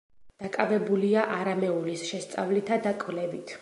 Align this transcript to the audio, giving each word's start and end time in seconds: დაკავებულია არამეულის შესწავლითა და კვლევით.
დაკავებულია 0.43 1.27
არამეულის 1.37 2.09
შესწავლითა 2.11 2.85
და 2.89 2.99
კვლევით. 3.07 3.59